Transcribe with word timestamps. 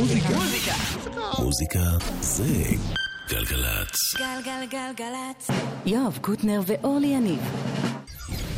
מוזיקה. 0.00 0.34
מוזיקה 1.38 1.78
זה 2.20 2.44
גלגלצ. 3.28 4.14
גלגלגלגלצ. 4.18 5.50
יואב 5.86 6.18
קוטנר 6.20 6.60
ואורלי 6.66 7.06
יניב 7.06 7.40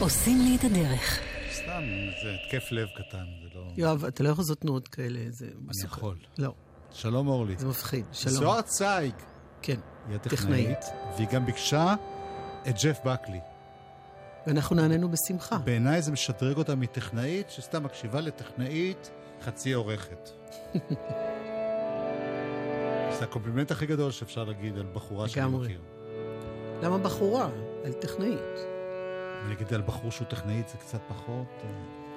עושים 0.00 0.38
לי 0.38 0.56
את 0.56 0.64
הדרך. 0.64 1.18
סתם, 1.52 1.82
זה 2.22 2.30
התקף 2.34 2.72
לב 2.72 2.88
קטן, 2.88 3.24
זה 3.42 3.48
לא... 3.54 3.64
יואב, 3.76 4.04
אתה 4.04 4.22
לא 4.22 4.28
יכול 4.28 4.42
לעשות 4.42 4.60
תנועות 4.60 4.88
כאלה, 4.88 5.20
זה 5.30 5.46
אני. 5.46 5.84
יכול. 5.84 6.16
לא, 6.38 6.52
שלום 6.90 7.28
אורלי. 7.28 7.54
זה 7.58 7.66
מפחיד. 7.66 8.04
שלום. 8.12 8.34
זוהר 8.34 8.62
צייג 8.62 9.14
כן, 9.62 9.78
היא 10.08 10.18
טכנאית. 10.18 10.26
הטכנאית, 10.26 10.84
והיא 11.16 11.28
גם 11.28 11.46
ביקשה 11.46 11.94
את 12.68 12.74
ג'ף 12.82 12.98
בקלי. 13.04 13.40
ואנחנו 14.46 14.76
נענינו 14.76 15.08
בשמחה. 15.10 15.58
בעיניי 15.58 16.02
זה 16.02 16.12
משדרג 16.12 16.56
אותה 16.56 16.74
מטכנאית 16.74 17.50
שסתם 17.50 17.84
מקשיבה 17.84 18.20
לטכנאית 18.20 19.10
חצי 19.44 19.72
עורכת. 19.72 20.41
זה 23.18 23.24
הקומפלימנט 23.24 23.70
הכי 23.70 23.86
גדול 23.86 24.10
שאפשר 24.10 24.44
להגיד 24.44 24.78
על 24.78 24.86
בחורה 24.92 25.28
שאני. 25.28 25.56
מכיר. 25.56 25.80
למה 26.82 26.98
בחורה? 26.98 27.48
על 27.84 27.92
טכנאית. 27.92 28.58
ולהגיד 29.46 29.74
על 29.74 29.82
בחור 29.82 30.10
שהוא 30.10 30.26
טכנאית 30.26 30.68
זה 30.68 30.78
קצת 30.78 31.00
פחות... 31.08 31.46
אה, 31.64 31.68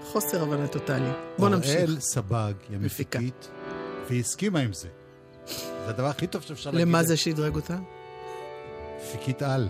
חוסר 0.06 0.44
הבנה 0.44 0.68
טוטאלי. 0.68 1.10
בוא 1.38 1.50
נמשיך. 1.50 1.76
אוראל 1.76 2.00
סבג 2.00 2.54
היא. 2.70 2.78
המפיקית, 2.78 3.52
והיא 4.08 4.20
הסכימה 4.20 4.60
עם 4.60 4.74
זה. 4.74 4.88
זה 5.48 5.90
הדבר 5.90 6.06
הכי 6.06 6.28
טוב 6.28 6.42
שאפשר 6.42 6.72
להגיד. 6.72 6.88
למה 6.88 7.04
זה 7.04 7.18
שדרג 7.18 7.56
אותה? 7.56 7.78
מפיקית 8.98 9.42
על. 9.42 9.70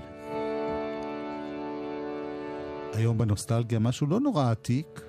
היום 2.93 3.17
בנוסטלגיה 3.17 3.79
משהו 3.79 4.07
לא 4.07 4.19
נורא 4.19 4.51
עתיק, 4.51 5.01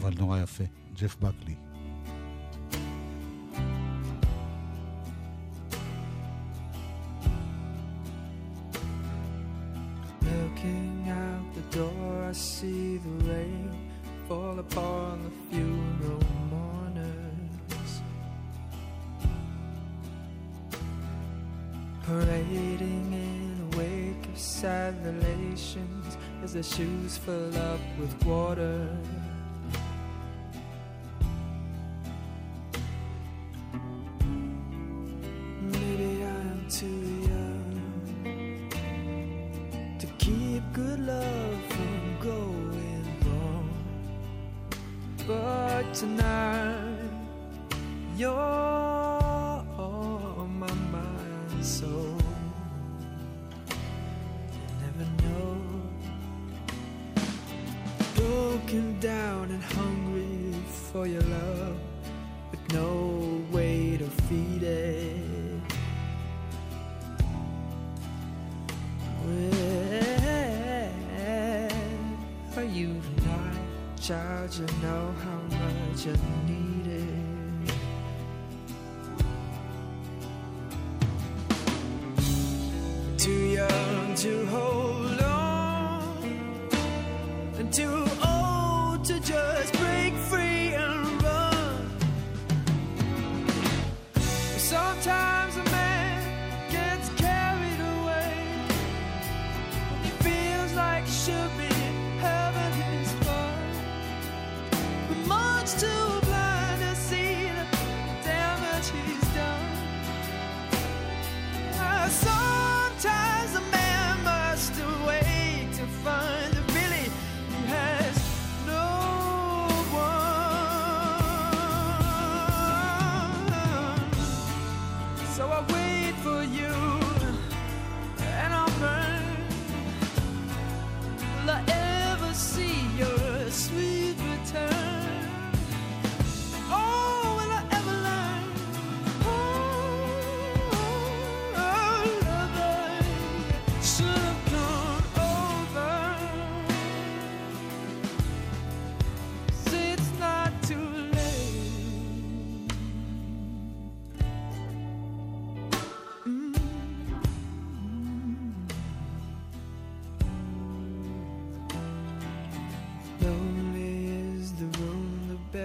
אבל 0.00 0.12
נורא 0.18 0.38
יפה. 0.42 0.64
ג'ף 1.00 1.16
בקלי. 1.20 1.54
Looking 10.22 11.08
out 11.24 11.48
the 11.58 11.66
door, 11.76 12.14
I 12.30 12.32
see 12.32 12.98
the 13.06 13.16
rain 13.30 13.70
fall 14.26 14.58
upon 14.66 15.12
the 15.26 15.32
funeral 15.48 16.24
mourners. 16.52 17.92
Parading 22.06 23.08
in 23.28 23.52
a 23.66 23.68
wake 23.80 24.24
of 24.32 24.38
sad 24.38 24.94
relations 25.10 26.08
as 26.42 26.50
their 26.54 26.68
shoes 26.74 27.12
fill 27.24 27.54
up 27.72 27.84
with 28.00 28.12
water. 28.24 28.78
For 60.91 61.07
your 61.07 61.21
love, 61.21 61.77
with 62.51 62.73
no 62.73 63.41
way 63.49 63.95
to 63.97 64.05
feed 64.27 64.61
it. 64.61 65.15
Where 69.23 70.91
are 72.57 72.63
you 72.63 73.01
tonight, 73.15 73.59
child? 74.01 74.53
You 74.53 74.65
know 74.81 75.13
how 75.23 75.39
much 75.59 76.07
I 76.07 76.09
need 76.49 76.87
it. 76.87 77.73
Too 83.17 83.43
young 83.59 84.15
to 84.15 84.45
hold 84.47 85.21
on, 85.21 86.69
and 87.57 87.73
too 87.73 88.00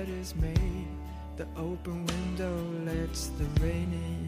bed 0.06 0.18
is 0.18 0.34
made. 0.36 0.86
The 1.36 1.46
open 1.56 2.06
window 2.06 2.56
lets 2.84 3.28
the 3.28 3.44
rain 3.60 3.92
in. 3.92 4.25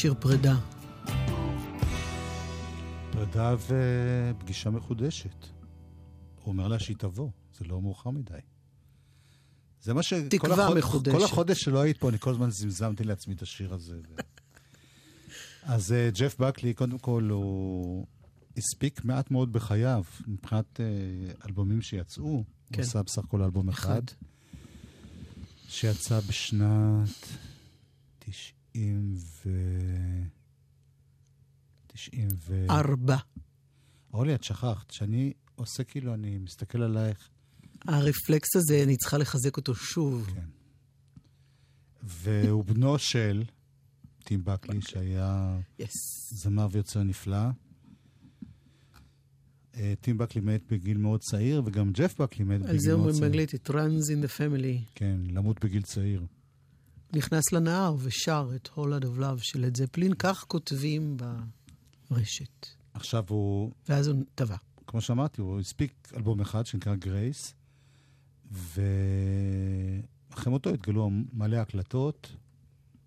שיר 0.00 0.14
פרידה. 0.20 0.56
פרידה 3.12 3.54
ופגישה 3.66 4.70
מחודשת. 4.70 5.46
הוא 6.42 6.52
אומר 6.52 6.68
לה 6.68 6.78
שהיא 6.78 6.96
תבוא, 6.96 7.30
זה 7.58 7.64
לא 7.64 7.82
מאוחר 7.82 8.10
מדי. 8.10 8.38
זה 9.82 9.94
מה 9.94 10.02
ש... 10.02 10.12
תקווה 10.12 10.64
החוד... 10.64 10.78
מחודשת. 10.78 11.16
כל 11.16 11.24
החודש 11.24 11.60
שלא 11.60 11.80
היית 11.80 11.98
פה, 11.98 12.08
אני 12.08 12.18
כל 12.18 12.30
הזמן 12.30 12.50
זמזמתי 12.50 13.04
לעצמי 13.04 13.34
את 13.34 13.42
השיר 13.42 13.74
הזה. 13.74 14.00
אז 15.62 15.90
uh, 15.90 16.18
ג'ף 16.18 16.38
בקלי, 16.38 16.74
קודם 16.74 16.98
כל, 16.98 17.28
הוא 17.30 18.06
הספיק 18.56 19.04
מעט 19.04 19.30
מאוד 19.30 19.52
בחייו, 19.52 20.04
מבחינת 20.26 20.80
uh, 20.80 21.46
אלבומים 21.46 21.82
שיצאו. 21.82 22.44
כן. 22.72 22.74
הוא 22.74 22.82
עשה 22.82 23.02
בסך 23.02 23.24
הכל 23.24 23.42
אלבום 23.42 23.68
אחד, 23.68 23.90
אחד. 23.90 24.02
שיצא 25.68 26.20
בשנת 26.20 27.26
90 28.18 28.59
ו... 29.44 29.50
90 31.86 32.28
ו... 32.46 32.66
ארבע. 32.70 33.16
אורלי, 34.12 34.34
את 34.34 34.44
שכחת, 34.44 34.90
שאני 34.90 35.32
עושה 35.54 35.84
כאילו, 35.84 36.14
אני 36.14 36.38
מסתכל 36.38 36.82
עלייך, 36.82 37.28
הרפלקס 37.84 38.56
הזה, 38.56 38.82
אני 38.82 38.96
צריכה 38.96 39.18
לחזק 39.18 39.56
אותו 39.56 39.74
שוב. 39.74 40.26
כן. 40.34 40.40
והוא 42.02 42.64
בנו 42.64 42.98
של 42.98 43.44
טים 44.24 44.44
בקלי, 44.44 44.80
שהיה 44.82 45.58
יס. 45.78 45.92
זמר 46.30 46.68
ויוצר 46.70 47.02
נפלא. 47.02 47.36
אה, 49.74 49.94
טים 50.00 50.18
בקלי 50.18 50.40
מת 50.40 50.62
בגיל 50.72 50.98
מאוד 50.98 51.20
צעיר, 51.20 51.62
וגם 51.66 51.92
ג'ף 51.92 52.20
בקלי 52.20 52.44
מת 52.44 52.60
על 52.62 52.66
בגיל 52.66 52.78
זה 52.78 52.88
מאוד 52.88 52.98
אומרים 52.98 53.14
צעיר. 53.14 53.24
באנגלית, 53.24 53.54
it 53.54 53.68
runs 53.68 54.08
in 54.08 54.24
the 54.24 54.38
family. 54.38 54.92
כן, 54.94 55.20
למות 55.30 55.64
בגיל 55.64 55.82
צעיר. 55.82 56.26
נכנס 57.12 57.52
לנהר 57.52 57.94
ושר 57.98 58.50
את 58.56 58.68
Lot 58.76 59.02
of 59.02 59.20
Love 59.20 59.42
של 59.42 59.60
לד 59.60 59.76
זפלין, 59.76 60.14
כך 60.14 60.44
כותבים 60.48 61.16
ברשת. 62.10 62.66
עכשיו 62.94 63.24
הוא, 63.28 63.72
ואז 63.88 64.06
הוא 64.06 64.24
טבע. 64.34 64.56
כמו 64.86 65.00
שאמרתי, 65.00 65.40
הוא 65.40 65.60
הספיק 65.60 66.12
אלבום 66.16 66.40
אחד 66.40 66.66
שנקרא 66.66 66.94
גרייס, 66.94 67.54
ואחרי 68.52 70.50
מותו 70.50 70.70
התגלו 70.70 71.10
מלא 71.32 71.56
הקלטות, 71.56 72.32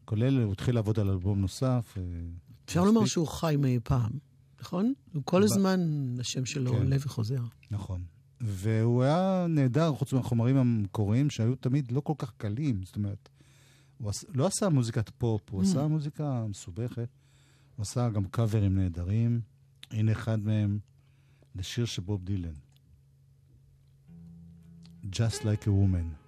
כולל 0.05 0.41
הוא 0.41 0.53
התחיל 0.53 0.75
לעבוד 0.75 0.99
על 0.99 1.09
אלבום 1.09 1.41
נוסף. 1.41 1.97
אה, 1.97 2.03
אפשר 2.65 2.83
לומר 2.83 3.05
שהוא 3.05 3.27
חי 3.27 3.55
מאי 3.59 3.79
פעם, 3.83 4.11
נכון? 4.61 4.93
הוא 5.13 5.21
כל 5.25 5.43
הזמן, 5.43 5.79
השם 6.19 6.45
שלו 6.45 6.71
כן. 6.71 6.77
עולה 6.77 6.95
וחוזר. 6.99 7.43
נכון. 7.71 8.03
והוא 8.41 9.03
היה 9.03 9.45
נהדר, 9.49 9.93
חוץ 9.95 10.13
מהחומרים 10.13 10.57
המקוריים 10.57 11.29
שהיו 11.29 11.55
תמיד 11.55 11.91
לא 11.91 11.99
כל 12.01 12.13
כך 12.17 12.33
קלים. 12.37 12.83
זאת 12.83 12.95
אומרת, 12.95 13.29
הוא 14.03 14.35
לא 14.35 14.47
עשה 14.47 14.69
מוזיקת 14.69 15.09
פופ, 15.09 15.41
הוא 15.51 15.61
Mm. 15.61 15.65
עשה 15.65 15.87
מוזיקה 15.87 16.45
מסובכת. 16.49 17.09
הוא 17.75 17.83
עשה 17.83 18.09
גם 18.09 18.25
קאברים 18.25 18.75
נהדרים. 18.77 19.41
הנה 19.91 20.11
אחד 20.11 20.39
מהם 20.39 20.79
לשיר 21.55 21.85
של 21.85 22.01
בוב 22.01 22.23
דילן. 22.25 22.53
Just 25.03 25.39
like 25.41 25.63
a 25.63 25.69
woman. 25.69 26.22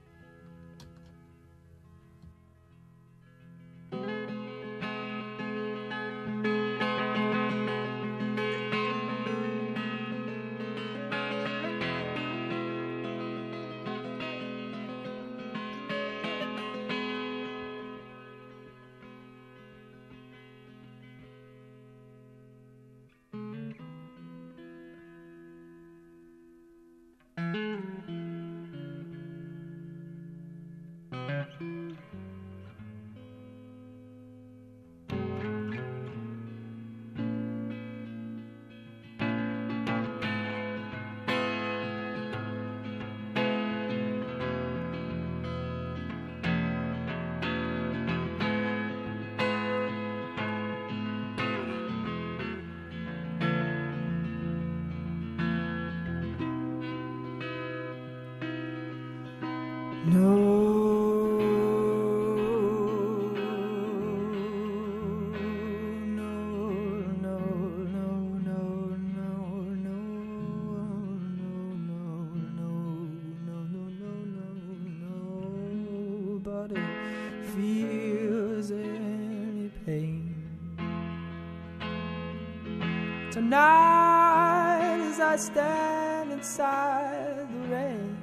As 83.57 85.19
I 85.21 85.37
stand 85.37 86.33
inside 86.33 87.47
the 87.53 87.67
rain. 87.73 88.17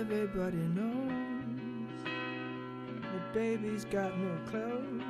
Everybody 0.00 0.56
knows 0.56 2.04
the 3.12 3.20
baby's 3.34 3.84
got 3.84 4.16
no 4.16 4.38
clothes. 4.46 5.02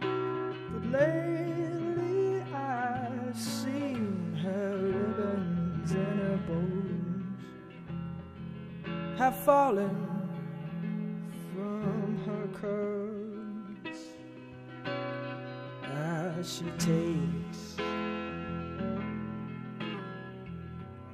But 0.00 0.84
lately 0.90 2.42
I've 2.52 3.38
seen 3.38 4.38
her 4.42 4.76
ribbons 4.76 5.92
and 5.92 6.20
her 6.20 6.38
bows 6.46 6.78
have 9.18 9.36
fallen 9.36 10.05
she 16.46 16.64
takes 16.78 17.76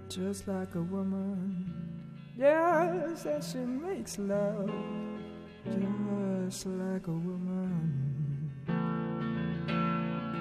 just 0.08 0.46
like 0.46 0.74
a 0.74 0.82
woman. 0.82 1.72
Yes, 2.36 3.24
and 3.24 3.42
she 3.42 3.58
makes 3.58 4.18
love 4.18 4.70
just 5.64 6.66
like 6.66 7.06
a 7.06 7.12
woman. 7.12 8.50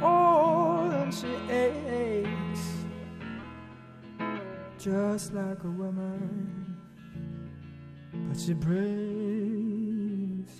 Oh, 0.03 0.89
and 0.91 1.13
she 1.13 1.35
aches 1.49 2.85
just 4.77 5.33
like 5.33 5.63
a 5.63 5.69
woman. 5.69 6.77
But 8.27 8.37
she 8.37 8.53
breaks 8.53 8.81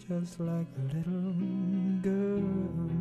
just 0.08 0.40
like 0.40 0.68
a 0.78 0.84
little 0.96 1.34
girl. 2.02 3.01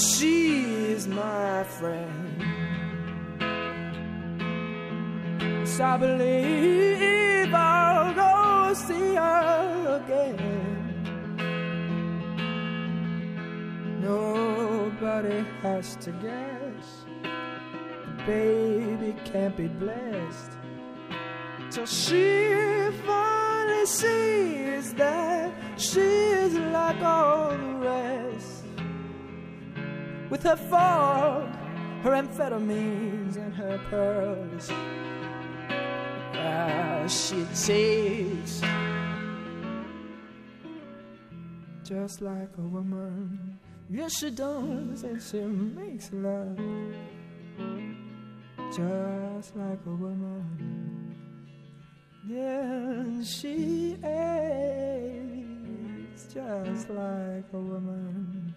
She's 0.00 1.06
my 1.06 1.62
friend. 1.64 2.42
So 5.68 5.84
I 5.84 5.96
believe 5.96 7.52
I'll 7.54 8.14
go 8.14 8.74
see 8.74 9.14
her 9.14 10.02
again. 10.02 10.40
Nobody 14.00 15.44
has 15.62 15.96
to 15.96 16.10
guess. 16.12 17.04
The 17.22 18.24
baby 18.26 19.14
can't 19.24 19.56
be 19.56 19.68
blessed 19.68 20.52
till 21.70 21.86
she 21.86 22.90
finally 23.06 23.86
sees 23.86 24.94
that 24.94 25.52
she's 25.76 26.54
like 26.54 27.00
all 27.02 27.50
the 27.50 27.74
rest. 27.86 28.29
With 30.30 30.42
her 30.44 30.56
fog, 30.56 31.52
her 32.02 32.12
amphetamines, 32.12 33.36
and 33.36 33.52
her 33.52 33.78
pearls, 33.90 34.70
ah, 36.34 37.06
she 37.08 37.44
takes 37.66 38.62
just 41.82 42.22
like 42.22 42.56
a 42.56 42.62
woman. 42.62 43.58
Yes, 43.90 44.16
she 44.18 44.30
does, 44.30 45.02
and 45.02 45.20
she 45.20 45.40
makes 45.40 46.12
love 46.12 46.56
just 48.70 49.56
like 49.56 49.80
a 49.84 49.90
woman. 49.90 51.16
Yeah, 52.28 53.22
she 53.24 53.98
is 54.04 55.42
just 56.32 56.88
like 56.90 57.52
a 57.52 57.58
woman. 57.58 58.49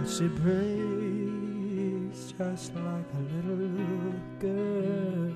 But 0.00 0.08
she 0.08 0.28
breaks 0.28 2.32
just 2.38 2.74
like 2.74 3.04
a 3.12 3.18
little 3.34 4.14
girl. 4.38 5.34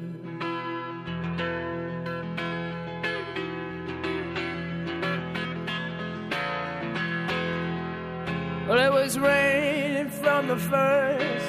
Well, 8.66 8.78
it 8.78 8.90
was 8.90 9.18
raining 9.18 10.09
from 10.09 10.49
the 10.49 10.56
first, 10.56 11.47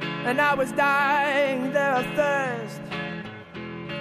and 0.00 0.40
I 0.40 0.54
was 0.54 0.72
dying 0.72 1.74
there 1.74 1.96
of 1.96 2.06
thirst. 2.16 2.80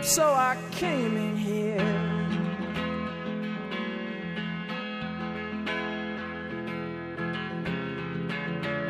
So 0.10 0.24
I 0.24 0.56
came 0.72 1.18
in 1.18 1.36
here. 1.36 2.07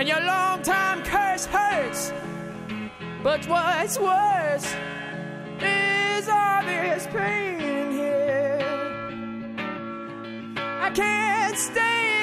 And 0.08 0.16
your 0.16 0.26
long 0.26 0.62
time 0.62 1.04
curse 1.04 1.46
hurts. 1.48 2.14
But 3.24 3.46
what's 3.50 4.00
worse 4.00 4.74
is 5.60 6.30
all 6.30 6.64
this 6.64 7.06
pain 7.08 7.92
here. 7.92 8.58
I 10.58 10.92
can't 10.92 11.58
stay 11.58 12.17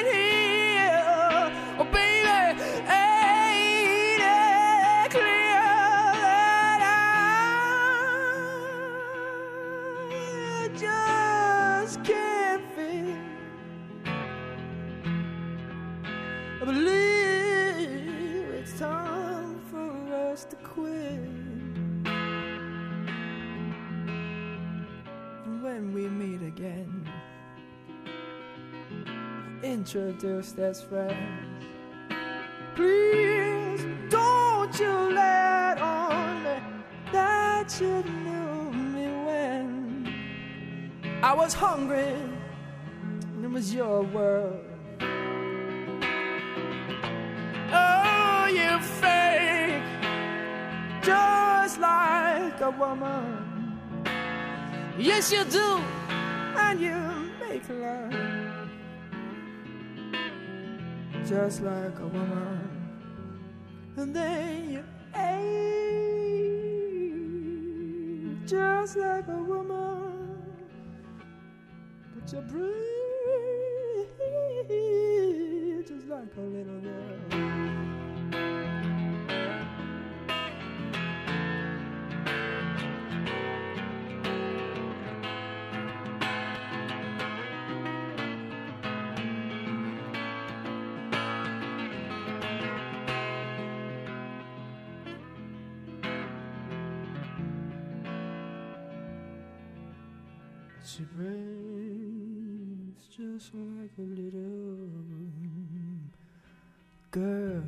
introduced 29.85 30.57
as 30.57 30.81
friends. 30.81 31.13
Please 32.73 33.85
don't 34.09 34.79
you 34.79 35.13
let 35.13 35.79
on 35.79 36.43
that 37.11 37.77
you 37.79 38.01
knew 38.23 38.71
me 38.71 39.05
when 39.27 40.11
I 41.21 41.33
was 41.35 41.53
hungry 41.53 42.15
and 43.03 43.45
it 43.45 43.51
was 43.51 43.75
your 43.75 44.01
world. 44.01 44.65
Oh, 47.71 48.47
you 48.59 48.79
fake, 49.01 49.83
just 51.03 51.79
like 51.79 52.59
a 52.59 52.71
woman. 52.71 53.77
Yes, 54.97 55.31
you 55.31 55.43
do, 55.43 55.79
and 56.57 56.79
you 56.81 56.97
make 57.39 57.69
love 57.69 58.24
just 61.27 61.61
like 61.63 61.99
a 61.99 62.07
woman. 62.07 62.69
And 63.97 64.15
then 64.15 64.69
you 64.71 64.83
age 65.15 65.55
just 68.45 68.97
like 68.97 69.27
a 69.27 69.43
woman. 69.43 70.43
But 72.13 72.31
you 72.31 72.41
breathe 72.41 72.75
just 75.87 76.07
like 76.07 76.35
a 76.37 76.41
little 76.41 76.79
girl. 76.81 76.94
She 100.95 101.03
breaks 101.17 103.03
just 103.17 103.49
like 103.53 103.95
a 103.99 104.07
little 104.19 104.79
girl. 107.11 107.63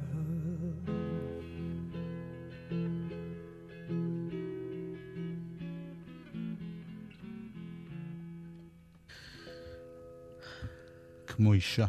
כמו 11.27 11.53
אישה. 11.53 11.85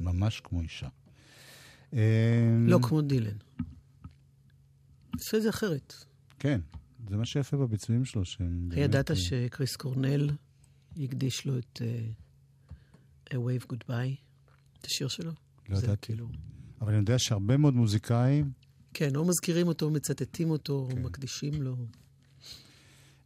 ממש 0.00 0.40
כמו 0.40 0.60
אישה. 0.60 0.88
אה, 1.94 2.56
לא 2.66 2.78
כמו 2.82 3.02
דילן. 3.02 3.36
עושה 5.14 5.36
את 5.36 5.42
זה 5.42 5.48
אחרת. 5.48 5.94
כן, 6.38 6.60
זה 7.08 7.16
מה 7.16 7.24
שיפה 7.24 7.56
בביצועים 7.56 8.04
שלו, 8.04 8.22
ידעת 8.76 9.10
אה, 9.10 9.16
שקריס 9.16 9.76
קורנל 9.76 10.30
הקדיש 11.04 11.46
לו 11.46 11.58
את 11.58 11.82
אה, 11.84 12.08
A 13.30 13.34
Wave 13.34 13.64
Goodbye, 13.72 14.14
את 14.80 14.86
השיר 14.86 15.08
שלו? 15.08 15.32
לא 15.68 15.78
ידעתי. 15.78 16.06
כאילו... 16.06 16.28
אבל 16.80 16.88
אני 16.88 16.98
יודע 16.98 17.18
שהרבה 17.18 17.56
מאוד 17.56 17.74
מוזיקאים... 17.74 18.50
כן, 18.94 19.16
או 19.16 19.24
מזכירים 19.24 19.68
אותו, 19.68 19.90
מצטטים 19.90 20.50
אותו, 20.50 20.88
כן. 20.90 20.98
או 20.98 21.02
מקדישים 21.02 21.62
לו. 21.62 21.76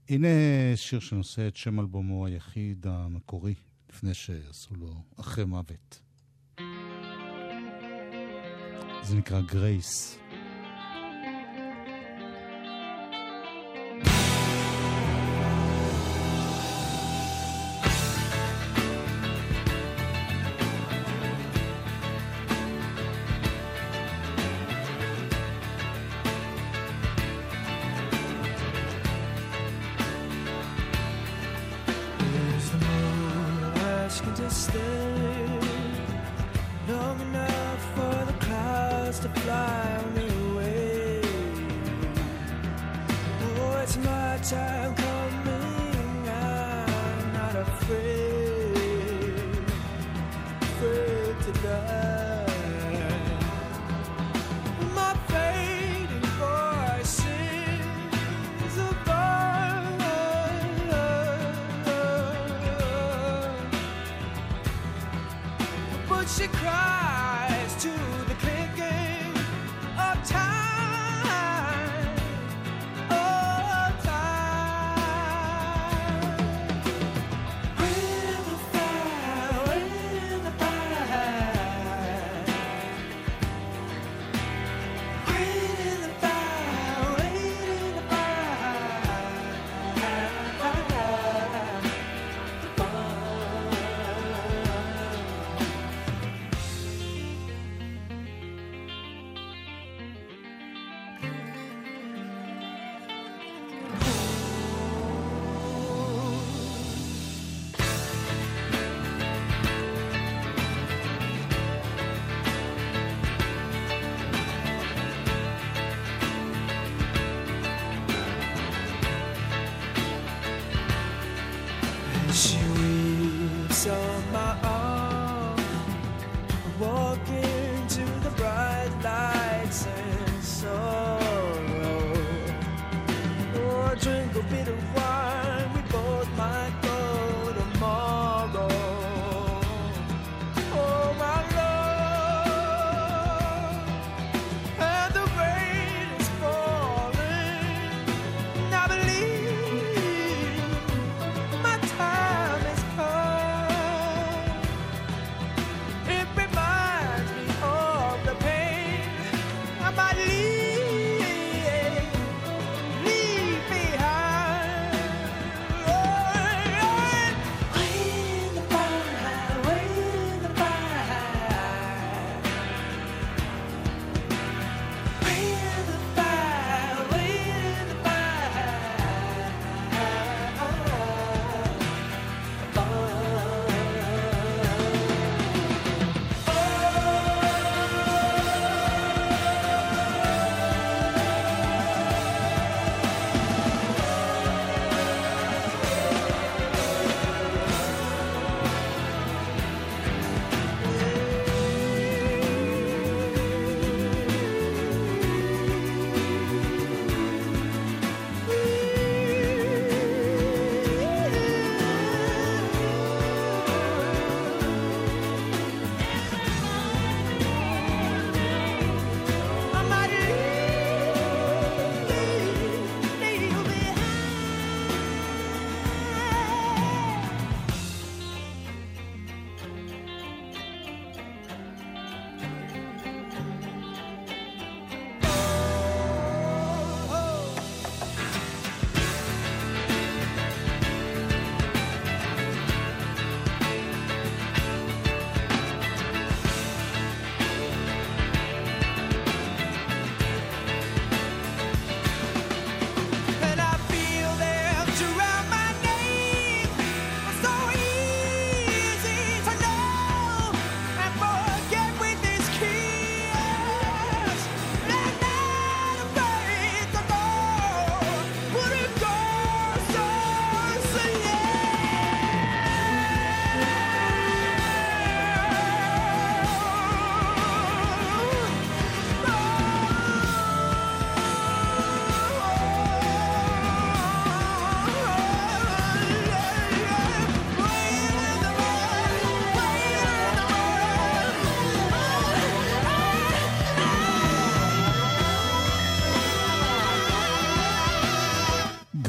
הנה 0.09 0.29
שיר 0.77 1.01
שנושא 1.01 1.49
את 1.49 1.57
שם 1.57 1.81
אלבומו 1.81 2.27
היחיד 2.27 2.87
המקורי, 2.87 3.55
לפני 3.91 4.15
שעשו 4.15 4.75
לו 4.75 5.03
אחרי 5.17 5.45
מוות. 5.45 6.01
זה 9.03 9.17
נקרא 9.17 9.41
גרייס. 9.41 10.19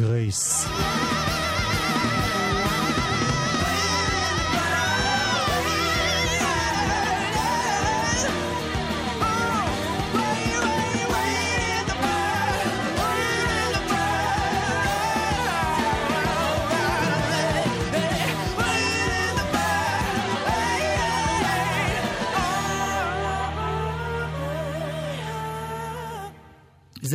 Grace. 0.02 1.31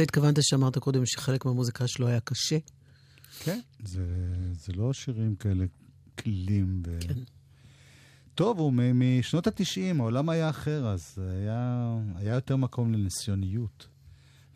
התכוונת 0.07 0.38
שאמרת 0.40 0.79
קודם 0.79 1.07
שחלק 1.07 1.45
מהמוזיקה 1.45 1.88
שלו 1.88 2.09
היה 2.09 2.21
קשה? 2.21 2.59
כן, 3.38 3.61
זה, 3.85 4.05
זה 4.53 4.73
לא 4.73 4.92
שירים 4.92 5.37
כאלה 5.37 5.64
קלים. 6.14 6.83
ו... 6.87 6.99
כן. 7.01 7.14
טוב, 8.35 8.59
הוא 8.59 8.73
משנות 8.95 9.47
התשעים, 9.47 10.01
העולם 10.01 10.29
היה 10.29 10.51
אחר, 10.51 10.88
אז 10.88 11.19
היה, 11.19 11.95
היה 12.16 12.35
יותר 12.35 12.57
מקום 12.57 12.92
לניסיוניות. 12.92 13.87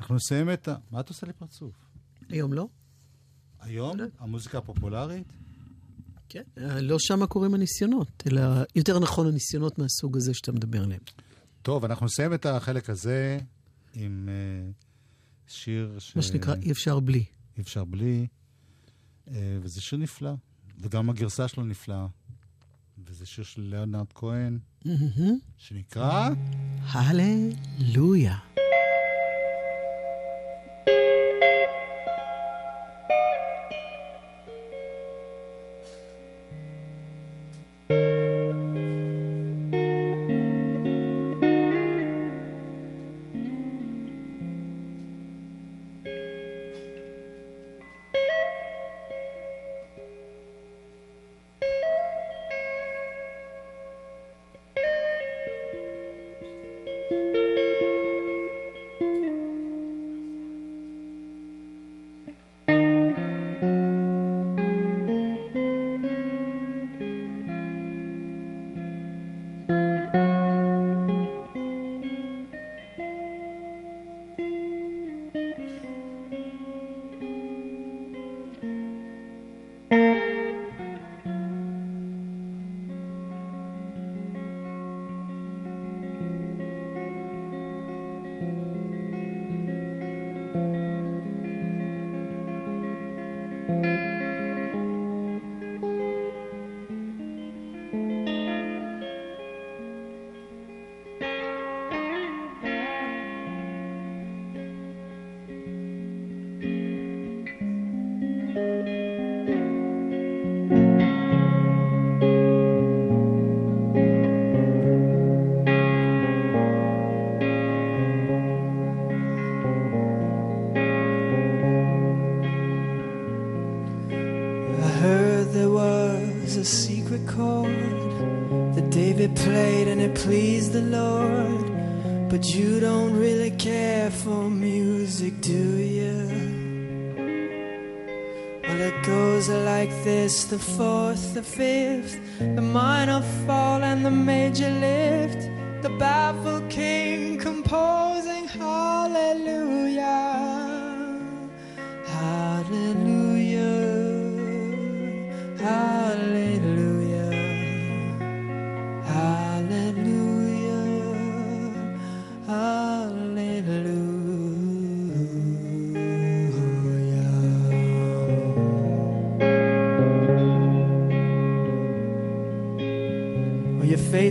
אנחנו 0.00 0.14
נסיים 0.14 0.52
את 0.52 0.68
ה... 0.68 0.74
מה 0.90 1.00
את 1.00 1.08
עושה 1.08 1.26
לי 1.26 1.32
פרצוף? 1.32 1.74
היום 2.28 2.52
לא? 2.52 2.68
היום, 3.60 3.96
המוזיקה 4.18 4.58
הפופולרית? 4.58 5.32
כן. 6.28 6.42
לא 6.56 6.96
שמה 6.98 7.26
קורים 7.26 7.54
הניסיונות, 7.54 8.22
אלא 8.26 8.40
יותר 8.76 8.98
נכון 8.98 9.26
הניסיונות 9.26 9.78
מהסוג 9.78 10.16
הזה 10.16 10.34
שאתה 10.34 10.52
מדבר 10.52 10.82
עליהם. 10.82 11.00
טוב, 11.62 11.84
אנחנו 11.84 12.06
נסיים 12.06 12.34
את 12.34 12.46
החלק 12.46 12.90
הזה 12.90 13.38
עם 13.94 14.28
uh, 14.28 14.89
שיר 15.50 15.98
ש... 15.98 16.16
מה 16.16 16.22
שנקרא, 16.22 16.54
אי 16.62 16.72
אפשר 16.72 17.00
בלי. 17.00 17.24
אי 17.56 17.62
אפשר 17.62 17.84
בלי, 17.84 18.26
uh, 19.26 19.30
וזה 19.62 19.80
שיר 19.80 19.98
נפלא, 19.98 20.32
וגם 20.78 21.10
הגרסה 21.10 21.48
שלו 21.48 21.64
נפלאה. 21.64 22.06
וזה 23.04 23.26
שיר 23.26 23.44
של 23.44 23.62
ליאונרד 23.62 24.12
כהן, 24.14 24.58
שנקרא... 25.56 26.30
הללויה. 26.82 28.49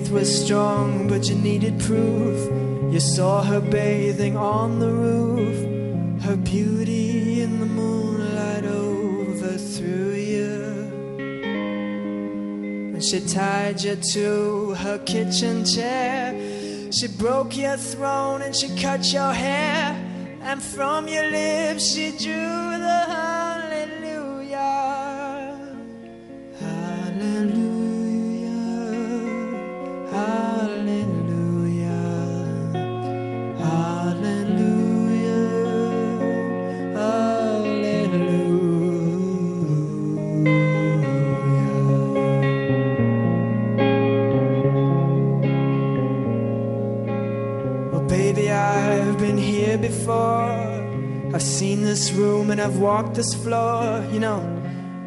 Was 0.10 0.43
strong, 0.43 1.08
but 1.08 1.30
you 1.30 1.36
needed 1.36 1.80
proof. 1.80 2.39
You 2.91 3.00
saw 3.00 3.43
her 3.43 3.62
bathing 3.62 4.36
on 4.36 4.80
the 4.80 4.91
roof, 4.91 6.24
her 6.24 6.36
beauty 6.36 7.41
in 7.41 7.60
the 7.60 7.65
moonlight 7.65 8.65
overthrew 8.65 10.13
you. 10.13 10.89
And 12.93 13.04
she 13.04 13.19
tied 13.22 13.84
you 13.84 13.95
to 14.13 14.74
her 14.76 14.98
kitchen 15.00 15.63
chair. 15.65 16.34
She 16.91 17.08
broke 17.08 17.56
your 17.56 17.78
throne 17.78 18.41
and 18.41 18.56
she 18.56 18.76
cut 18.76 19.13
your 19.13 19.34
hair. 19.34 19.95
And 20.41 20.62
from 20.62 21.08
your 21.08 21.30
lips 21.30 21.86
she 21.93 22.12
drew 22.17 22.68
and 52.60 52.74
I've 52.74 52.80
walked 52.80 53.15
this 53.15 53.34
floor. 53.34 54.06
You 54.12 54.19
know, 54.19 54.41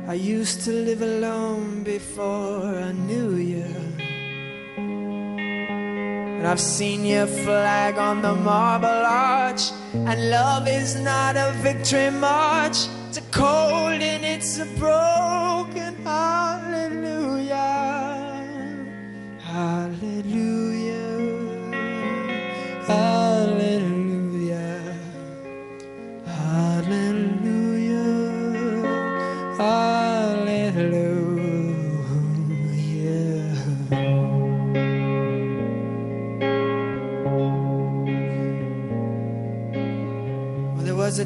I 0.09 0.15
used 0.15 0.63
to 0.63 0.71
live 0.71 1.03
alone 1.03 1.83
before 1.83 2.65
I 2.65 2.93
knew 2.93 3.35
you. 3.37 3.67
And 6.39 6.47
I've 6.47 6.61
seen 6.61 7.05
your 7.05 7.27
flag 7.27 7.99
on 7.99 8.23
the 8.23 8.35
marble 8.35 8.89
arch. 8.89 9.71
And 9.93 10.31
love 10.31 10.67
is 10.67 10.97
not 10.97 11.37
a 11.37 11.53
victory 11.61 12.11
march. 12.11 12.87
It's 13.09 13.19
a 13.19 13.23
cold 13.31 14.01
and 14.01 14.25
it's 14.25 14.59
a 14.59 14.65
broken 14.79 15.52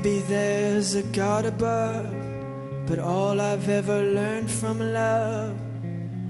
Maybe 0.00 0.20
there's 0.20 0.94
a 0.94 1.02
God 1.02 1.44
above, 1.44 2.06
but 2.86 3.00
all 3.00 3.40
I've 3.40 3.68
ever 3.68 4.00
learned 4.00 4.48
from 4.48 4.78
love 4.78 5.58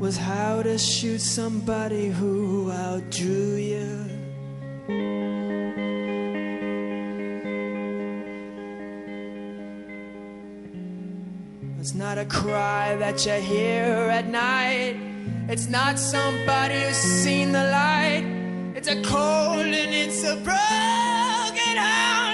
was 0.00 0.16
how 0.16 0.62
to 0.62 0.78
shoot 0.78 1.20
somebody 1.20 2.09
who 2.09 2.72
outdrew 2.72 3.57
you. 3.57 3.90
It's 11.78 11.94
not 11.94 12.16
a 12.16 12.24
cry 12.24 12.96
that 12.96 13.26
you 13.26 13.33
hear 13.33 13.92
at 14.18 14.28
night. 14.28 14.96
It's 15.50 15.68
not 15.68 15.98
somebody 15.98 16.81
who's 16.81 16.96
seen 16.96 17.52
the 17.52 17.64
light. 17.64 18.24
It's 18.74 18.88
a 18.88 19.02
cold 19.02 19.66
and 19.66 19.92
it's 19.94 20.24
a 20.24 20.37
broken 20.37 21.76
heart. 21.76 22.27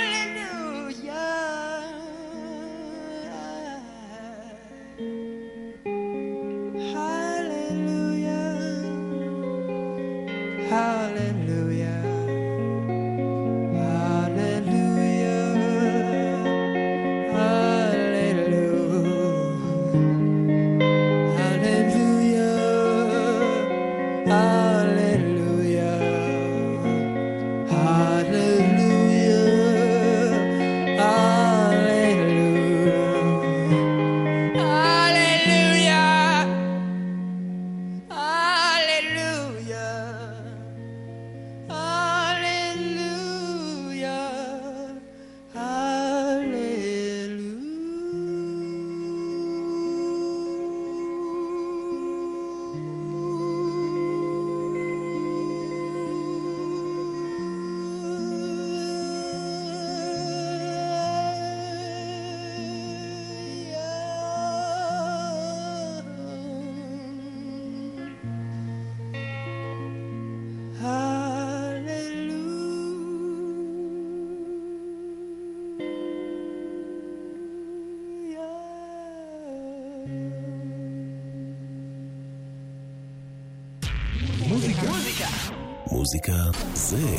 מוזיקה 86.05 86.33
זה 86.75 87.17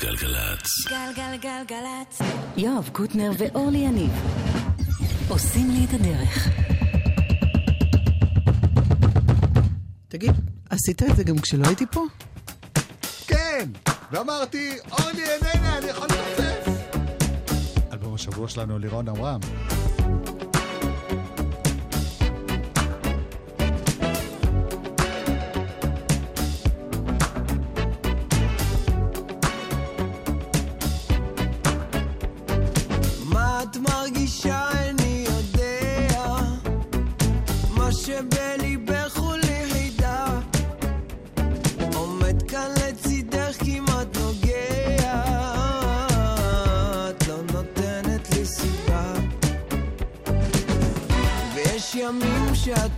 גלגלצ. 0.00 0.88
גלגלגלגלצ. 0.88 2.18
יואב 2.56 2.90
קוטנר 2.92 3.30
ואורלי 3.38 3.78
יניב 3.78 4.10
עושים 5.28 5.70
לי 5.70 5.84
את 5.84 5.94
הדרך. 5.94 6.48
תגיד, 10.08 10.32
עשית 10.70 11.02
את 11.02 11.16
זה 11.16 11.24
גם 11.24 11.38
כשלא 11.38 11.66
הייתי 11.66 11.84
פה? 11.92 12.00
כן, 13.26 13.68
ואמרתי, 14.12 14.78
אורלי 14.90 15.22
איננה, 15.22 15.78
אני 15.78 15.86
יכול 15.86 16.06
לצאת. 16.06 16.68
אלבום 17.92 18.14
השבוע 18.14 18.48
שלנו 18.48 18.78
לירון 18.78 19.08
אמרם. 19.08 19.40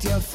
your 0.04 0.33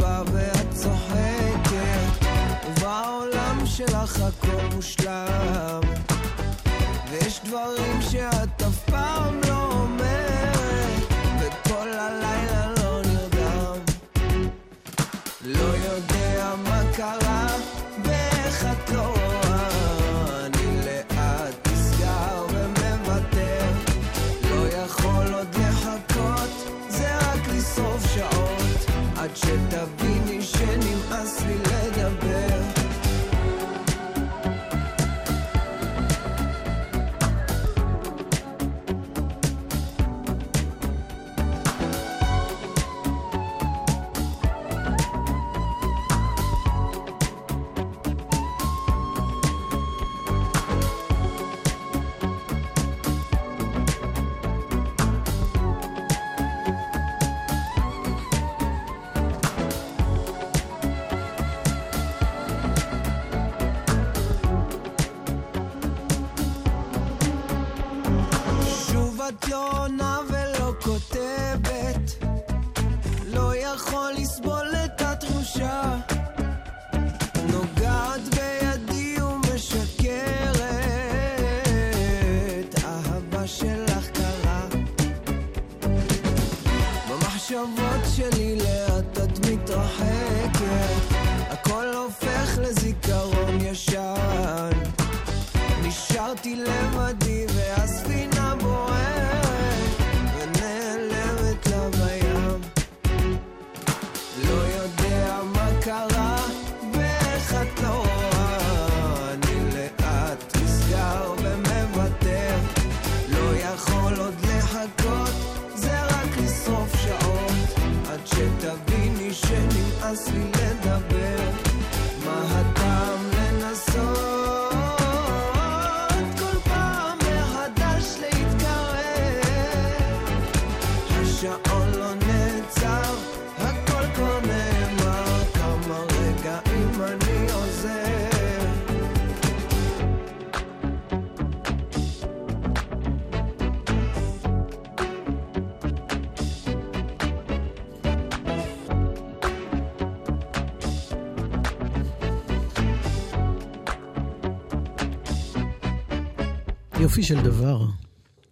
יופי 157.02 157.24
של 157.24 157.42
דבר. 157.44 157.86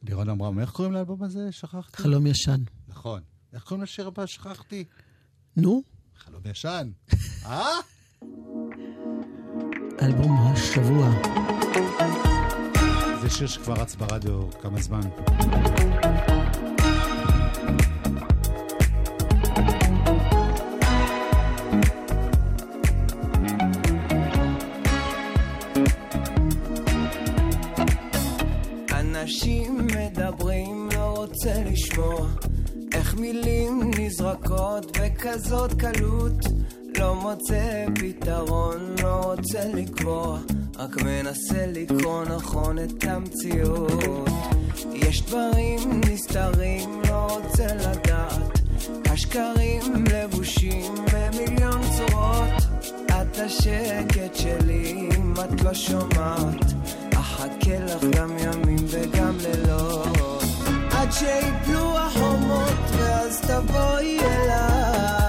לירון 0.04 0.30
אמרם, 0.30 0.60
איך 0.60 0.70
קוראים 0.70 0.94
לאלבום 0.94 1.24
הזה? 1.24 1.52
שכחתי. 1.52 1.98
חלום 2.04 2.28
ישן. 2.28 2.64
נכון. 2.88 3.22
איך 3.54 3.64
קוראים 3.64 3.84
לשיר 3.84 4.08
הבא? 4.08 4.26
שכחתי. 4.26 4.84
נו, 5.58 5.84
חלום 6.18 6.42
ישן. 6.46 6.90
אה? 7.46 7.68
אלבום 10.02 10.32
השבוע. 10.32 11.10
זה 13.22 13.30
שיר 13.30 13.48
שכבר 13.48 13.74
רץ 13.74 13.96
ברדיו 13.96 14.52
כמה 14.62 14.82
זמן. 14.82 15.02
רוצה 31.48 31.64
לשמוע 31.72 32.28
איך 32.94 33.16
מילים 33.16 33.92
נזרקות 33.98 34.98
בכזאת 34.98 35.74
קלות. 35.74 36.34
לא 36.98 37.16
מוצא 37.16 37.86
פתרון, 37.96 38.96
לא 39.04 39.22
רוצה 39.24 39.60
לקבוע 39.74 40.40
רק 40.78 41.02
מנסה 41.02 41.66
לקרוא 41.68 42.24
נכון 42.26 42.80
את 42.80 43.04
המציאות. 43.04 44.30
יש 44.94 45.22
דברים 45.22 46.02
נסתרים, 46.10 47.02
לא 47.10 47.28
רוצה 47.38 47.68
לדעת. 47.76 48.60
השקרים 49.06 50.06
לבושים 50.14 50.94
במיליון 51.14 51.82
צורות. 51.98 52.64
את 53.08 53.40
השקט 53.40 54.36
שלי 54.36 55.10
אם 55.18 55.34
את 55.34 55.62
לא 55.62 55.74
שומעת 55.74 56.66
אחכה 57.16 57.80
לך 57.80 58.04
גם 58.04 58.30
ימים 58.40 58.86
וגם 58.90 59.38
לילות 59.44 60.17
עד 61.08 61.14
שיפלו 61.14 61.98
החומות 61.98 62.92
ואז 62.92 63.42
תבואי 63.42 64.20
אליי 64.20 65.27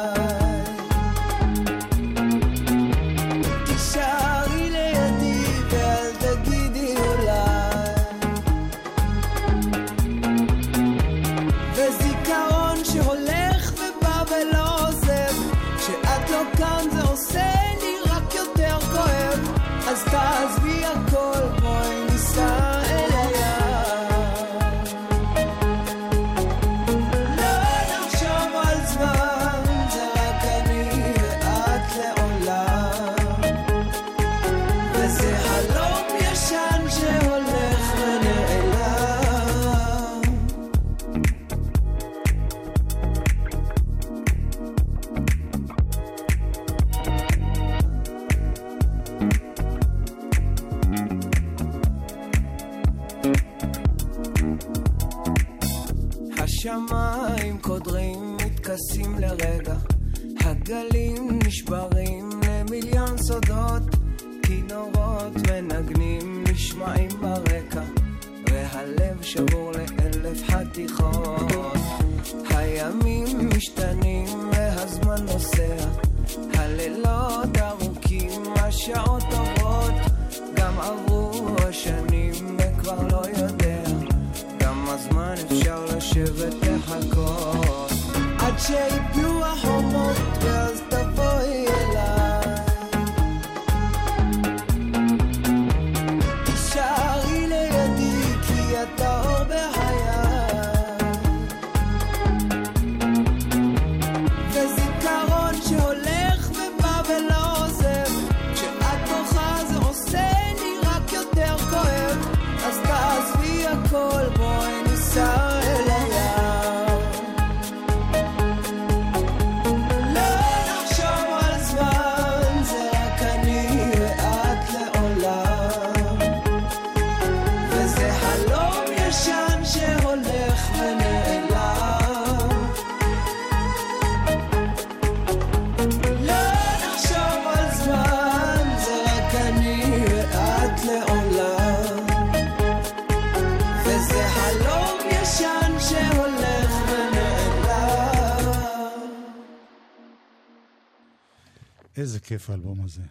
איזה 151.98 152.20
כיף 152.20 152.50
האלבום 152.50 152.84
הזה. 152.84 153.02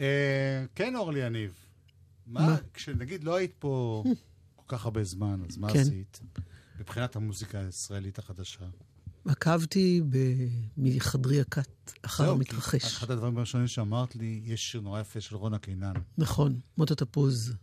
אה, 0.00 0.64
כן, 0.74 0.96
אורלי 0.96 1.26
יניב. 1.26 1.54
מה? 2.26 2.56
כשנגיד 2.74 3.24
לא 3.24 3.34
היית 3.34 3.52
פה 3.58 4.04
כל 4.56 4.76
כך 4.76 4.84
הרבה 4.84 5.04
זמן, 5.04 5.40
אז 5.48 5.56
מה 5.56 5.72
כן. 5.72 5.78
עשית? 5.78 6.20
מבחינת 6.80 7.16
המוזיקה 7.16 7.58
הישראלית 7.58 8.18
החדשה. 8.18 8.64
עקבתי 9.24 10.02
מחדרי 10.76 11.40
הכת 11.40 11.92
אחר 12.02 12.30
המתרחש. 12.30 12.84
אחד 12.84 13.10
הדברים 13.10 13.36
הראשונים 13.36 13.66
שאמרת 13.66 14.16
לי, 14.16 14.40
יש 14.44 14.72
שיר 14.72 14.80
נורא 14.80 15.00
יפה 15.00 15.20
של 15.20 15.36
רונה 15.36 15.58
קינן. 15.58 15.92
נכון, 16.18 16.60
מות 16.78 16.90
התפוז. 16.90 17.54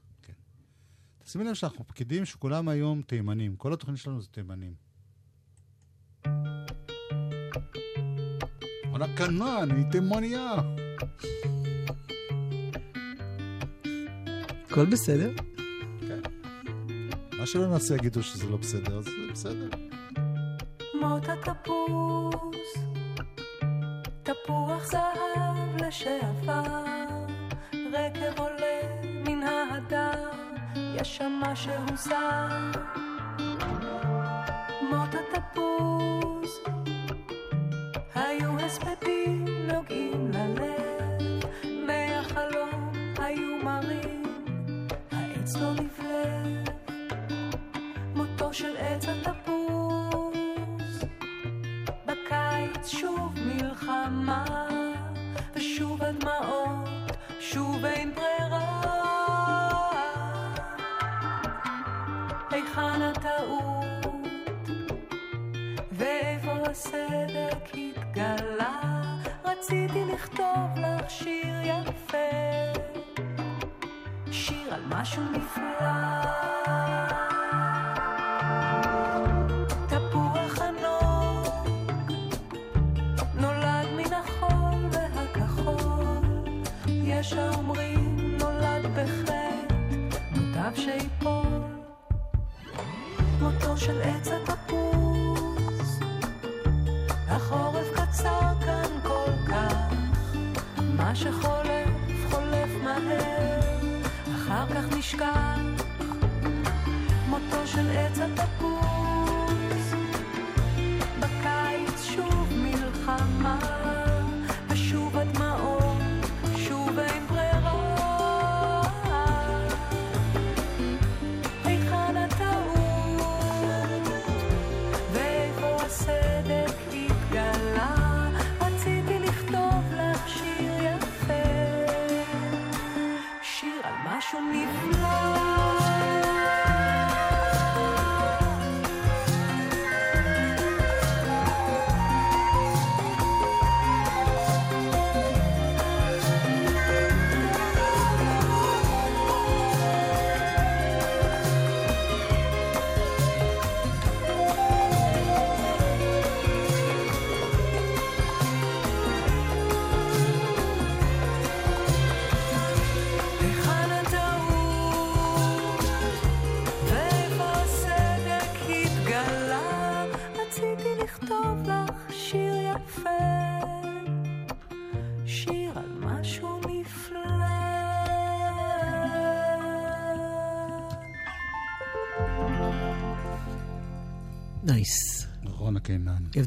שימי 1.26 1.44
לב 1.44 1.54
שאנחנו 1.54 1.88
פקידים 1.88 2.26
שכולם 2.26 2.68
היום 2.68 3.02
תימנים. 3.02 3.56
כל 3.56 3.74
התוכנית 3.74 3.98
שלנו 3.98 4.22
זה 4.22 4.28
תימנים. 4.28 4.74
רונה 9.02 9.18
קינן, 9.18 9.72
היא 9.76 9.86
תימניה. 9.92 10.54
הכל 14.70 14.86
בסדר? 14.86 15.32
מה 17.40 17.46
שלא 17.46 17.68
נעשה 17.68 17.96
יגידו 17.96 18.24
שזה 18.24 18.50
לא 18.50 18.58
בסדר, 18.58 18.98
אז 18.98 19.04
זה 19.04 19.12
בסדר. 19.32 19.70
מות 20.94 21.24
התפוז, 21.30 22.56
תפוח 24.24 24.86
זהב 24.92 25.82
לשעבר, 25.88 26.84
רכב 27.74 28.40
עולה 28.40 28.82
מן 29.04 29.44
ההדר, 29.44 30.30
יש 30.76 31.18
שם 31.18 31.42
משהו 31.42 31.74
זר. 31.96 32.72
מות 34.90 35.10
התפוז, 35.16 35.71
משהו 75.02 75.24
נפלא. 75.24 75.92
תפוח 79.88 80.62
הנוג 80.62 81.48
נולד 83.36 83.88
מן 83.96 84.14
החול 84.14 84.90
והכחול, 84.92 86.26
יש 86.88 87.34
האומרים 87.34 88.38
נולד 88.40 88.86
בחטא, 88.96 89.50
מוטב 90.32 90.72
שיפול. 90.76 91.62
מותו 93.40 93.78
של 93.78 94.02
עץ 94.02 94.28
התפוז, 94.28 96.00
החורף 97.28 97.88
קצר 97.96 98.54
כאן 98.66 99.00
כל 99.04 99.52
כך, 99.52 99.94
מה 100.98 101.16
שחולף 101.16 101.90
חולף 102.30 102.70
מהר. 102.84 103.51
אחר 104.52 104.66
כך 104.76 104.98
נשכח. 104.98 105.60
מותו 107.30 107.68
של 107.68 107.90
עץ 107.98 108.20
התפוח. 108.20 109.41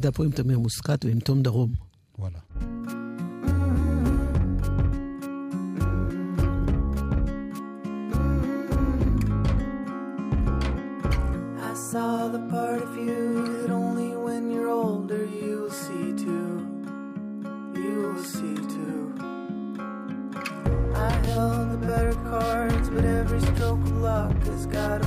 עבדה 0.05 0.17
פה 0.17 0.25
עם 0.25 0.31
תמיר 0.31 0.59
מוסקת 0.59 1.05
ועם 1.05 1.19
תום 1.19 1.43
דרום. 1.43 1.73
וואלה. 2.19 2.39
saw 11.93 12.29
the 12.37 12.45
part 12.55 12.81
of 12.87 12.93
you 13.07 13.23
that 13.59 13.71
only 13.83 14.11
when 14.27 14.43
you're 14.53 14.73
older 14.85 15.23
you 15.41 15.53
will 15.61 15.77
see 15.87 16.09
too. 16.25 16.51
You 17.85 17.95
will 18.03 18.25
see 18.35 18.59
too. 18.77 19.01
I 21.09 21.11
held 21.31 21.67
the 21.75 21.81
better 21.93 22.17
cards, 22.31 22.87
but 22.95 23.05
every 23.21 23.43
stroke 23.51 23.85
of 23.91 23.97
luck 24.09 24.37
has 24.51 24.67
got 24.79 24.99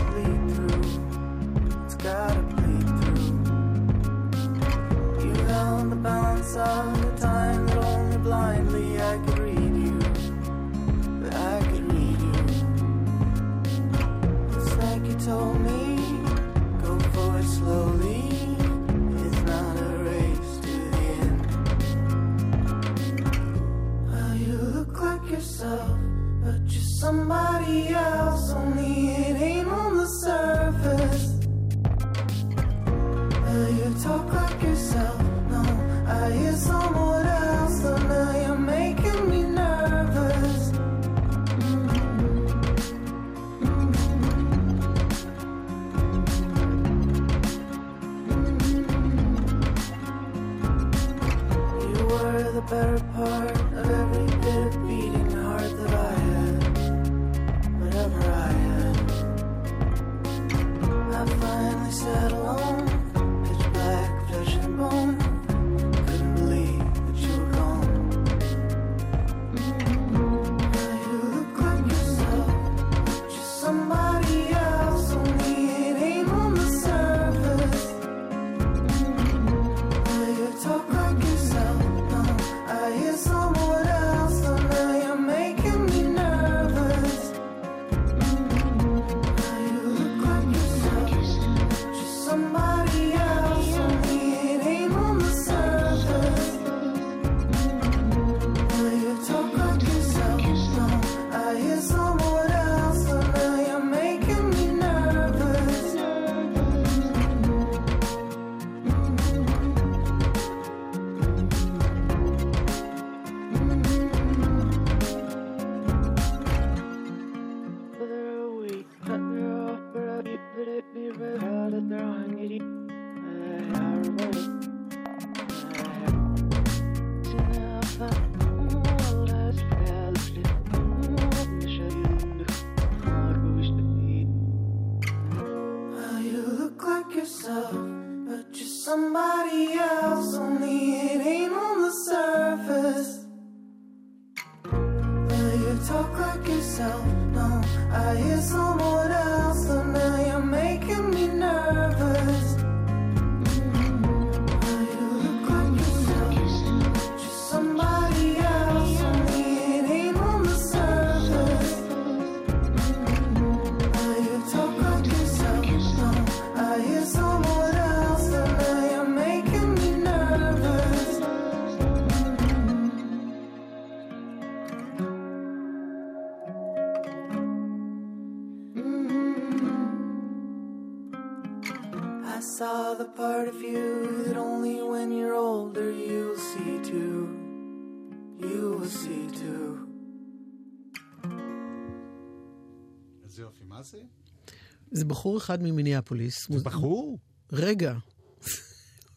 בחור 195.28 195.38
אחד 195.38 195.63
ממיניאפוליס. 195.63 196.49
זה 196.49 196.63
בחור? 196.63 197.19
רגע. 197.51 197.97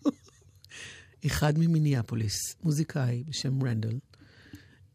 אחד 1.27 1.59
ממיניאפוליס, 1.59 2.35
מוזיקאי 2.63 3.25
בשם 3.29 3.63
רנדל, 3.63 3.99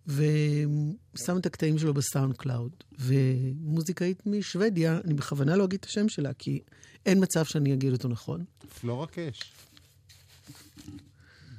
ושם 0.07 1.37
את 1.37 1.45
הקטעים 1.45 1.77
שלו 1.77 1.93
ב 1.93 2.37
SoundCloud. 2.37 2.71
ומוזיקאית 2.99 4.25
משוודיה, 4.25 4.99
אני 5.03 5.13
בכוונה 5.13 5.55
לא 5.55 5.65
אגיד 5.65 5.79
את 5.79 5.85
השם 5.85 6.09
שלה, 6.09 6.33
כי 6.33 6.59
אין 7.05 7.23
מצב 7.23 7.45
שאני 7.45 7.73
אגיד 7.73 7.93
אותו 7.93 8.07
נכון. 8.07 8.45
Flora 8.81 9.07
Cash. 9.07 9.53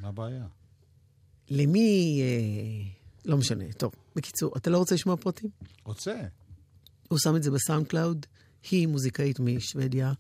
מה 0.01 0.09
הבעיה? 0.09 0.47
למי... 1.51 2.21
אה, 2.23 2.91
לא 3.25 3.37
משנה. 3.37 3.73
טוב, 3.73 3.93
בקיצור, 4.17 4.53
אתה 4.57 4.71
לא 4.71 4.79
רוצה 4.79 4.95
לשמוע 4.95 5.17
פרטים? 5.17 5.51
רוצה. 5.85 6.23
הוא 7.09 7.19
שם 7.19 7.37
את 7.37 7.43
זה 7.43 7.51
ב 7.51 7.87
SoundCloud, 7.87 8.27
היא 8.71 8.87
מוזיקאית 8.87 9.41
משוודיה, 9.41 10.13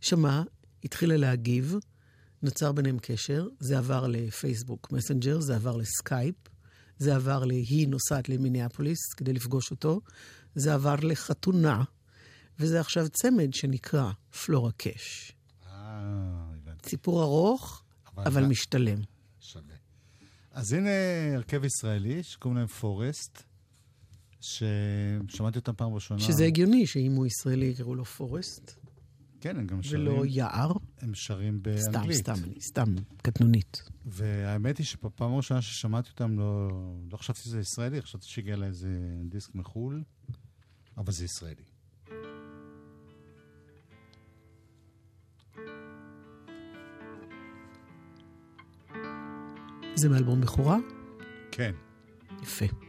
שמעה, 0.00 0.42
התחילה 0.84 1.16
להגיב, 1.16 1.74
נוצר 2.42 2.72
ביניהם 2.72 2.98
קשר, 3.02 3.48
זה 3.60 3.78
עבר 3.78 4.06
לפייסבוק 4.06 4.92
מסנג'ר, 4.92 5.40
זה 5.40 5.56
עבר 5.56 5.76
לסקייפ, 5.76 6.34
זה 6.98 7.16
עבר 7.16 7.44
ל... 7.44 7.50
היא 7.50 7.88
נוסעת 7.88 8.28
למיניאפוליס 8.28 8.98
כדי 9.16 9.32
לפגוש 9.32 9.70
אותו, 9.70 10.00
זה 10.54 10.74
עבר 10.74 10.94
לחתונה, 11.02 11.84
וזה 12.58 12.80
עכשיו 12.80 13.08
צמד 13.08 13.54
שנקרא 13.54 14.10
Flora 14.44 14.70
Cash. 14.76 15.32
אה. 15.66 16.28
סיפור 16.86 17.22
ארוך, 17.22 17.82
אבל 18.16 18.26
אבל 18.26 18.44
משתלם. 18.44 19.00
שווה. 19.40 19.74
אז 20.52 20.72
הנה 20.72 20.90
הרכב 21.34 21.64
ישראלי 21.64 22.22
שקוראים 22.22 22.58
להם 22.58 22.66
פורסט, 22.66 23.42
ששמעתי 24.40 25.58
אותם 25.58 25.72
פעם 25.76 25.94
ראשונה. 25.94 26.20
שזה 26.20 26.44
הגיוני 26.44 26.86
שאם 26.86 27.12
הוא 27.12 27.26
ישראלי 27.26 27.66
יקראו 27.66 27.94
לו 27.94 28.04
פורסט, 28.04 28.74
כן, 29.40 29.56
הם 29.56 29.66
גם 29.66 29.82
שרים, 29.82 30.00
ולא 30.00 30.26
יער. 30.26 30.72
הם 31.00 31.14
שרים 31.14 31.62
סתם, 31.78 31.92
באנגלית. 31.92 32.16
סתם, 32.16 32.34
אני 32.44 32.60
סתם 32.60 32.94
קטנונית. 33.22 33.82
והאמת 34.06 34.78
היא 34.78 34.86
שבפעם 34.86 35.32
הראשונה 35.32 35.62
ששמעתי 35.62 36.10
אותם 36.10 36.38
לא, 36.38 36.68
לא 37.12 37.16
חשבתי 37.16 37.40
שזה 37.40 37.60
ישראלי, 37.60 38.02
חשבתי 38.02 38.26
שהגיע 38.26 38.56
לה 38.56 38.66
איזה 38.66 38.88
דיסק 39.24 39.54
מחו"ל, 39.54 40.02
אבל 40.96 41.12
זה 41.12 41.24
ישראלי. 41.24 41.62
זה 49.94 50.08
מאלבום 50.08 50.40
בכורה? 50.40 50.76
כן. 51.50 51.72
יפה. 52.42 52.87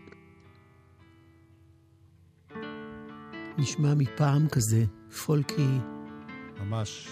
נשמע 3.59 3.93
מפעם 3.93 4.49
כזה, 4.49 4.83
פולקי, 5.25 5.77
ממש, 6.59 7.07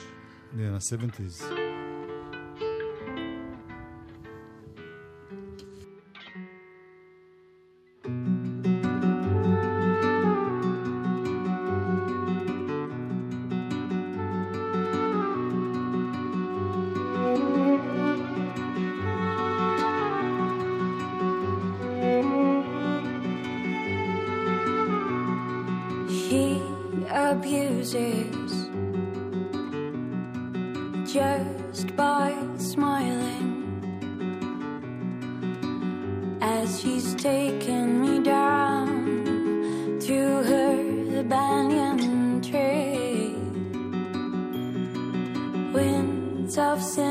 ל-70's. 0.58 1.67
He 26.30 26.62
abuses 27.10 28.70
just 31.10 31.96
by 31.96 32.36
smiling 32.58 33.54
as 36.42 36.82
she's 36.82 37.16
taken 37.16 38.02
me 38.02 38.20
down 38.20 40.00
to 40.02 40.44
her 40.50 41.24
banyan 41.24 42.42
tree. 42.42 43.34
Winds 45.74 46.58
of 46.58 46.84
cinnamon 46.84 47.07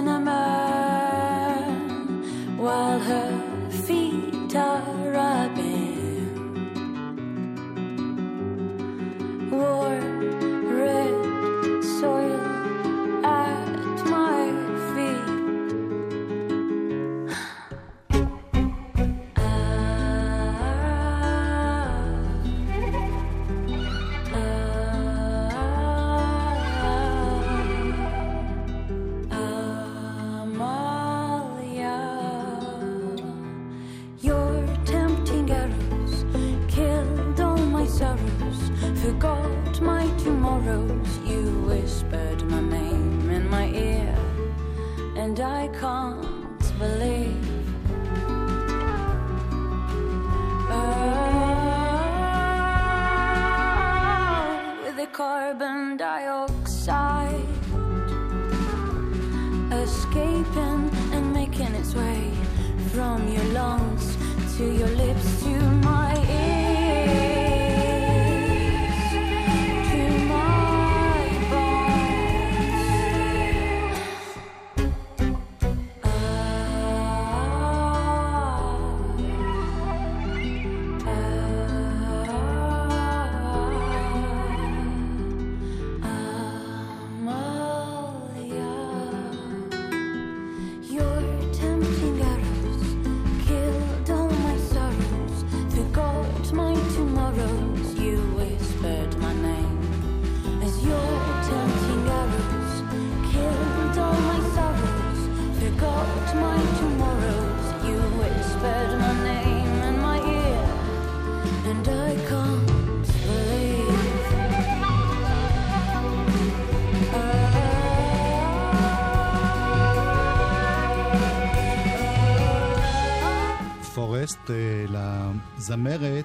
לזמרת, 125.66 126.24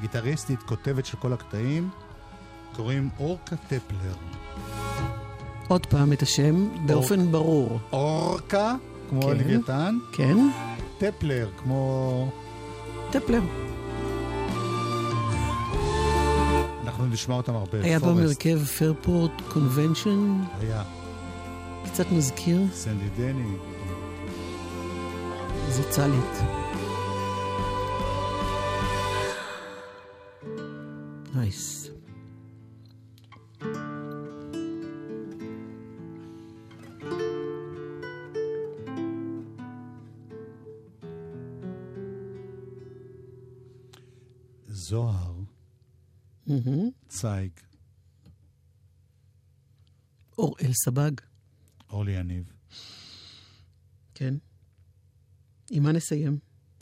גיטריסטית, 0.00 0.62
כותבת 0.62 1.06
של 1.06 1.16
כל 1.16 1.32
הקטעים, 1.32 1.88
קוראים 2.76 3.08
אורקה 3.18 3.56
טפלר. 3.56 4.14
עוד 5.68 5.86
פעם 5.86 6.12
את 6.12 6.22
השם 6.22 6.68
באופן 6.86 7.32
ברור. 7.32 7.78
אורקה, 7.92 8.74
כמו 9.10 9.22
כן. 9.22 9.28
לוויתן, 9.28 9.98
כן? 10.12 10.36
טפלר, 10.98 11.50
כמו... 11.56 12.30
טפלר. 13.10 13.40
אנחנו 16.84 17.06
נשמע 17.06 17.34
אותם 17.34 17.54
הרבה. 17.54 17.82
היה. 17.82 18.00
פעם 18.00 18.18
הרכב 18.18 18.64
פרפורט 18.64 19.32
קונבנשן, 19.48 20.38
היה. 20.60 20.82
קצת 21.84 22.12
מזכיר, 22.12 22.62
סנדי 22.72 23.08
דני. 23.16 23.56
זה 25.68 25.82
צלית. 25.90 26.55
נייס. 31.36 31.90
זוהר. 44.68 45.36
צייג, 47.08 47.50
אוראל 50.38 50.72
סבג, 50.84 51.10
אורלי 51.90 52.12
יניב. 52.12 52.52
כן. 54.14 54.34
עם 55.70 55.82
מה 55.82 55.92
נסיים? 55.92 56.38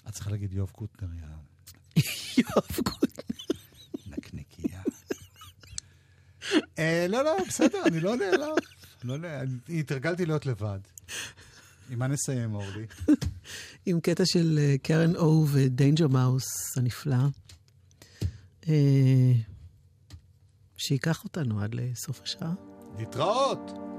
את 0.09 0.13
צריכה 0.13 0.31
להגיד 0.31 0.53
יואב 0.53 0.71
קוטנר, 0.71 1.09
יואב 2.39 2.77
קוטנר. 2.85 3.25
נקניקייה. 4.07 4.83
אה, 6.43 6.44
לא, 7.09 7.25
לא, 7.25 7.37
בסדר, 7.49 7.79
אני 7.87 8.01
לא 8.01 8.17
נעלב. 8.17 8.57
לא 9.05 9.19
נעלב. 9.19 9.49
התרגלתי 9.69 10.27
להיות 10.27 10.47
לבד. 10.47 10.79
עם 11.91 11.99
מה 11.99 12.07
נסיים, 12.07 12.55
אורלי? 12.55 12.87
עם 13.87 14.01
קטע 14.01 14.23
של 14.27 14.59
אה, 14.59 14.75
Karen 14.83 15.17
O 15.17 15.45
ו 15.53 15.61
Danger 15.61 16.09
Mouse 16.09 16.79
הנפלא. 16.79 17.17
אה, 18.69 19.33
שייקח 20.77 21.25
אותנו 21.25 21.61
עד 21.61 21.75
לסוף 21.75 22.21
השעה. 22.23 22.53
להתראות! 22.99 23.94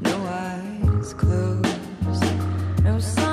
no 0.00 0.26
eyes 0.26 1.14
closed, 1.14 2.24
no 2.84 2.98
sign. 2.98 3.27